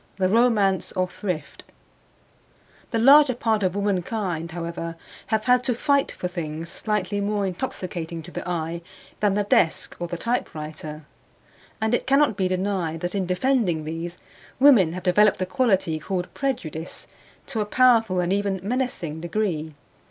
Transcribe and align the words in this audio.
THE 0.15 0.27
ROMANCE 0.27 0.93
OF 0.93 1.13
THRIFT 1.13 1.63
The 2.89 2.97
larger 2.97 3.35
part 3.35 3.61
of 3.61 3.75
womankind, 3.75 4.49
however, 4.49 4.95
have 5.27 5.43
had 5.43 5.63
to 5.65 5.75
fight 5.75 6.11
for 6.11 6.27
things 6.27 6.71
slightly 6.71 7.21
more 7.21 7.45
intoxicating 7.45 8.23
to 8.23 8.31
the 8.31 8.49
eye 8.49 8.81
than 9.19 9.35
the 9.35 9.43
desk 9.43 9.95
or 9.99 10.07
the 10.07 10.17
typewriter; 10.17 11.05
and 11.79 11.93
it 11.93 12.07
cannot 12.07 12.35
be 12.35 12.47
denied 12.47 13.01
that 13.01 13.13
in 13.13 13.27
defending 13.27 13.83
these, 13.83 14.17
women 14.59 14.93
have 14.93 15.03
developed 15.03 15.37
the 15.37 15.45
quality 15.45 15.99
called 15.99 16.33
prejudice 16.33 17.05
to 17.45 17.61
a 17.61 17.65
powerful 17.67 18.19
and 18.19 18.33
even 18.33 18.59
menacing 18.63 19.21
degree. 19.21 19.75